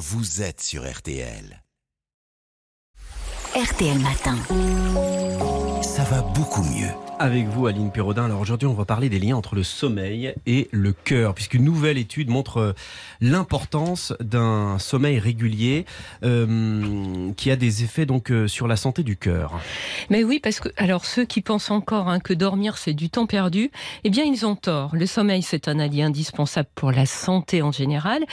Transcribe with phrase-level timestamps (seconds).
[0.00, 1.62] vous êtes sur RTL.
[3.54, 4.38] RTL Matin.
[5.82, 6.88] Ça va beaucoup mieux.
[7.18, 8.24] Avec vous, Aline Pérodin.
[8.24, 11.98] Alors aujourd'hui, on va parler des liens entre le sommeil et le cœur, puisqu'une nouvelle
[11.98, 12.72] étude montre euh,
[13.20, 15.84] l'importance d'un sommeil régulier
[16.24, 19.60] euh, qui a des effets donc euh, sur la santé du cœur.
[20.08, 23.26] Mais oui, parce que alors ceux qui pensent encore hein, que dormir c'est du temps
[23.26, 23.70] perdu,
[24.04, 24.96] eh bien ils ont tort.
[24.96, 28.24] Le sommeil c'est un allié indispensable pour la santé en général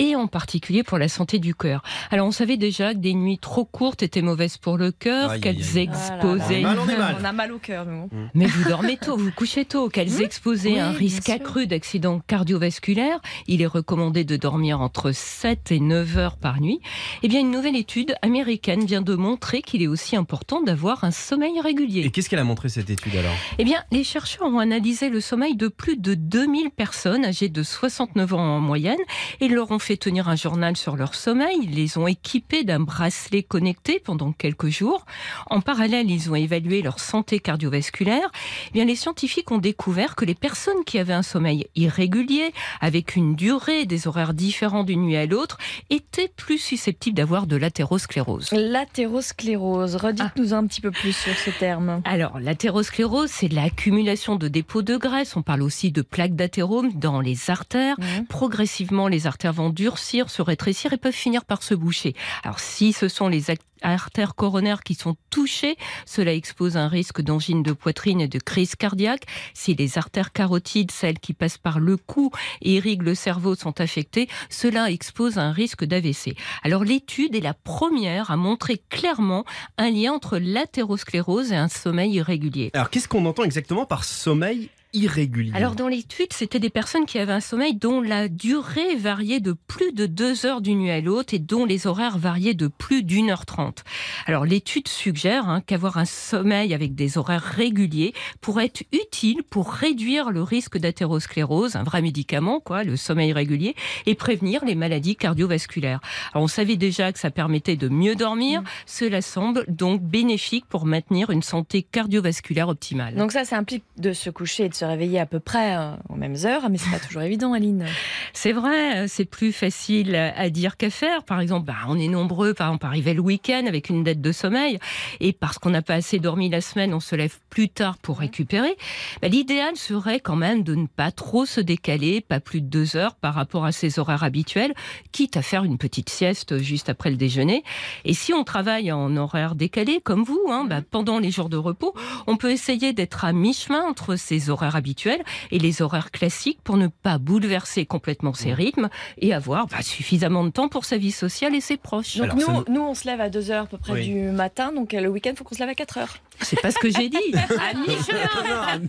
[0.00, 1.82] et en particulier pour la santé du cœur.
[2.10, 5.56] Alors on savait déjà que des nuits trop courtes étaient mauvaises pour le cœur, qu'elles
[5.76, 5.88] aïe, aïe.
[5.90, 6.60] exposaient.
[6.62, 7.16] Mal, on est mal.
[7.20, 8.08] On a mal au cœur, nous.
[8.34, 13.20] Mais vous dormez tôt, vous couchez tôt, qu'elles exposaient Oui, un risque accru d'accident cardiovasculaire.
[13.46, 16.80] Il est recommandé de dormir entre 7 et 9 heures par nuit.
[17.22, 21.10] Eh bien, une nouvelle étude américaine vient de montrer qu'il est aussi important d'avoir un
[21.10, 22.00] sommeil régulier.
[22.06, 23.34] Et qu'est-ce qu'elle a montré cette étude alors?
[23.58, 27.62] Eh bien, les chercheurs ont analysé le sommeil de plus de 2000 personnes âgées de
[27.62, 28.98] 69 ans en moyenne
[29.42, 31.58] et leur ont fait tenir un journal sur leur sommeil.
[31.62, 35.06] Ils les ont équipés d'un bracelet connecté pendant quelques jours.
[35.48, 38.30] En parallèle, ils ont évalué leur santé cardiovasculaire.
[38.68, 43.16] Eh bien, les scientifiques ont découvert que les personnes qui avaient un sommeil irrégulier, avec
[43.16, 45.58] une durée, des horaires différents d'une nuit à l'autre,
[45.90, 48.50] étaient plus susceptibles d'avoir de l'athérosclérose.
[48.52, 49.96] L'athérosclérose.
[49.96, 52.02] Redites-nous un petit peu plus sur ce terme.
[52.04, 55.36] Alors, l'athérosclérose, c'est l'accumulation de dépôts de graisse.
[55.36, 57.96] On parle aussi de plaques d'athérome dans les artères.
[57.98, 58.26] Mhm.
[58.26, 62.14] Progressivement, les artères vont durcir, se rétrécir et peuvent finir par se boucher.
[62.44, 63.44] Alors, si ce sont les
[63.80, 68.76] artères coronaires qui sont touchées, cela expose un risque d'angine de poitrine et de crise
[68.76, 69.24] cardiaque.
[69.54, 73.80] Si les artères carotides, celles qui passent par le cou et irriguent le cerveau, sont
[73.80, 76.36] affectées, cela expose un risque d'AVC.
[76.62, 79.46] Alors, l'étude est la première à montrer clairement
[79.78, 82.70] un lien entre l'athérosclérose et un sommeil irrégulier.
[82.74, 87.18] Alors qu'est-ce qu'on entend exactement par sommeil irrégulier Alors dans l'étude, c'était des personnes qui
[87.18, 91.00] avaient un sommeil dont la durée variait de plus de deux heures d'une nuit à
[91.00, 93.84] l'autre et dont les horaires variaient de plus d'une heure trente.
[94.26, 99.70] Alors l'étude suggère hein, qu'avoir un sommeil avec des horaires réguliers pourrait être utile pour
[99.70, 103.74] réduire le risque d'athérosclérose, un vrai médicament, quoi, le sommeil régulier,
[104.06, 106.00] et prévenir les maladies cardiovasculaires.
[106.32, 108.62] Alors on savait déjà que ça permettait de mieux dormir.
[108.86, 113.14] Cela semble donc bénéfique pour maintenir une santé cardiovasculaire optimale.
[113.14, 115.92] Donc ça, ça implique de se coucher et de se réveiller à peu près euh,
[116.08, 117.86] aux mêmes heures, mais c'est pas toujours évident, Aline.
[118.32, 121.24] C'est vrai, c'est plus facile à dire qu'à faire.
[121.24, 124.20] Par exemple, bah, on est nombreux, par exemple, à arriver le week-end avec une dette
[124.20, 124.78] de sommeil,
[125.18, 128.20] et parce qu'on n'a pas assez dormi la semaine, on se lève plus tard pour
[128.20, 128.76] récupérer.
[129.20, 132.96] Bah, L'idéal serait quand même de ne pas trop se décaler, pas plus de deux
[132.96, 134.74] heures par rapport à ses horaires habituels,
[135.10, 137.64] quitte à faire une petite sieste juste après le déjeuner.
[138.04, 141.56] Et si on travaille en horaire décalé, comme vous, hein, bah, pendant les jours de
[141.56, 141.94] repos,
[142.28, 146.76] on peut essayer d'être à mi-chemin entre ses horaires habituels et les horaires classiques pour
[146.76, 148.88] ne pas bouleverser complètement ses rythmes
[149.18, 152.16] et avoir bah, suffisamment de temps pour sa vie sociale et ses proches.
[152.16, 154.08] Donc Alors, nous, nous- nous, on se lève à 2 heures à peu près Oui.
[154.08, 156.16] du matin, donc euh, le week-end, il faut qu'on se lève à 4 heures.
[156.40, 157.18] C'est pas ce que j'ai dit.
[157.58, 157.74] À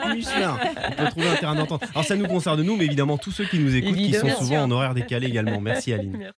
[0.10, 0.58] mi-chemin.
[0.88, 1.84] On peut trouver un terrain d'entente.
[1.94, 4.64] Alors ça nous concerne nous, mais évidemment tous ceux qui nous écoutent qui sont souvent
[4.64, 5.60] en horaire décalé également.
[5.60, 6.32] Merci Aline.